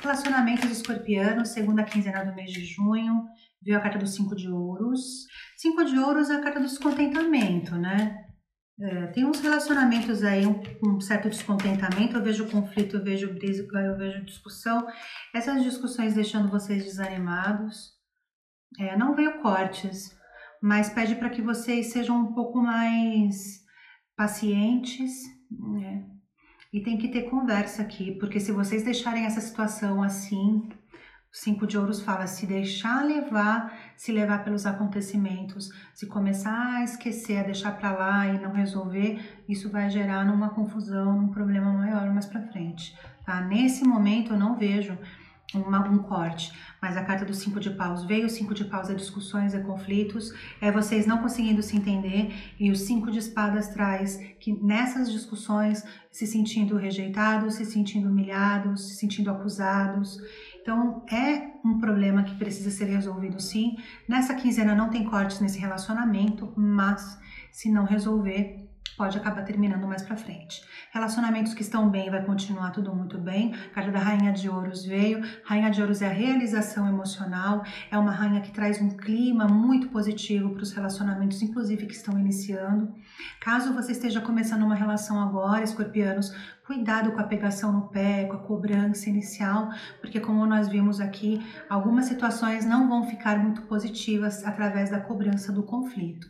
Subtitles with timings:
[0.00, 3.26] relacionamentos escorpianos, segunda quinzena do mês de junho,
[3.62, 5.26] viu a carta dos cinco de ouros.
[5.56, 8.26] Cinco de ouros é a carta do descontentamento, né?
[8.82, 13.78] É, tem uns relacionamentos aí, um, um, certo descontentamento, eu vejo conflito, eu vejo briga,
[13.78, 14.86] eu vejo discussão.
[15.34, 17.90] Essas discussões deixando vocês desanimados.
[18.78, 20.16] É, não veio cortes,
[20.62, 23.60] mas pede para que vocês sejam um pouco mais
[24.16, 25.12] pacientes,
[25.50, 26.06] né?
[26.72, 30.68] E tem que ter conversa aqui, porque se vocês deixarem essa situação assim,
[31.32, 37.38] cinco de ouros fala se deixar levar, se levar pelos acontecimentos, se começar a esquecer,
[37.38, 42.08] a deixar para lá e não resolver, isso vai gerar numa confusão, num problema maior
[42.12, 43.40] mais para frente, tá?
[43.40, 44.96] Nesse momento eu não vejo
[45.54, 48.88] uma, um corte, mas a carta do cinco de paus veio, o cinco de paus
[48.88, 53.68] é discussões, é conflitos, é vocês não conseguindo se entender, e o cinco de espadas
[53.68, 60.18] traz que nessas discussões se sentindo rejeitados, se sentindo humilhados, se sentindo acusados,
[60.62, 63.76] então, é um problema que precisa ser resolvido sim.
[64.08, 67.18] Nessa quinzena não tem cortes nesse relacionamento, mas
[67.50, 68.69] se não resolver,
[69.00, 70.62] pode acabar terminando mais para frente.
[70.92, 73.52] Relacionamentos que estão bem, vai continuar tudo muito bem.
[73.72, 75.22] Carta da Rainha de Ouros veio.
[75.42, 79.88] Rainha de Ouros é a realização emocional, é uma rainha que traz um clima muito
[79.88, 82.94] positivo para os relacionamentos, inclusive que estão iniciando.
[83.40, 86.34] Caso você esteja começando uma relação agora, escorpianos,
[86.66, 89.70] cuidado com a pegação no pé, com a cobrança inicial,
[90.02, 95.50] porque como nós vimos aqui, algumas situações não vão ficar muito positivas através da cobrança
[95.50, 96.28] do conflito.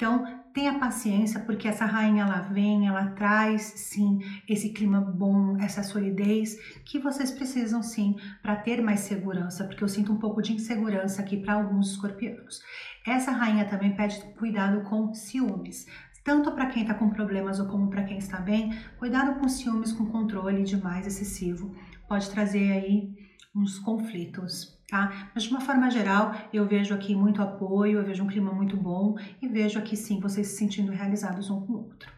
[0.00, 5.82] Então, tenha paciência, porque essa rainha ela vem, ela traz sim esse clima bom, essa
[5.82, 10.54] solidez que vocês precisam sim para ter mais segurança, porque eu sinto um pouco de
[10.54, 12.62] insegurança aqui para alguns escorpianos.
[13.06, 15.86] Essa rainha também pede cuidado com ciúmes.
[16.24, 19.92] Tanto para quem está com problemas ou como para quem está bem, cuidado com ciúmes,
[19.92, 21.74] com controle demais excessivo.
[22.08, 25.30] Pode trazer aí uns conflitos tá?
[25.32, 28.76] Mas de uma forma geral, eu vejo aqui muito apoio, eu vejo um clima muito
[28.76, 32.12] bom e vejo aqui sim vocês se sentindo realizados um com o outro.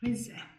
[0.00, 0.55] Pois é.